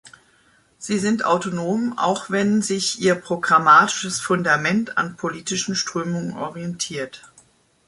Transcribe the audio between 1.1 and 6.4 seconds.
autonom, auch wenn sich ihr programmatisches Fundament an politischen Strömungen